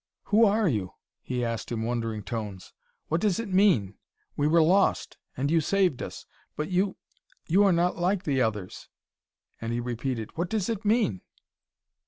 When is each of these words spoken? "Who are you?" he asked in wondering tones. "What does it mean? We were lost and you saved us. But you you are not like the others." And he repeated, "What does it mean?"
"Who 0.33 0.45
are 0.45 0.67
you?" 0.67 0.93
he 1.21 1.45
asked 1.45 1.71
in 1.71 1.83
wondering 1.83 2.23
tones. 2.23 2.73
"What 3.09 3.21
does 3.21 3.39
it 3.39 3.53
mean? 3.53 3.99
We 4.35 4.47
were 4.47 4.63
lost 4.63 5.19
and 5.37 5.51
you 5.51 5.61
saved 5.61 6.01
us. 6.01 6.25
But 6.55 6.71
you 6.71 6.97
you 7.45 7.63
are 7.63 7.71
not 7.71 7.97
like 7.97 8.23
the 8.23 8.41
others." 8.41 8.89
And 9.61 9.71
he 9.71 9.79
repeated, 9.79 10.35
"What 10.35 10.49
does 10.49 10.69
it 10.69 10.83
mean?" 10.83 11.21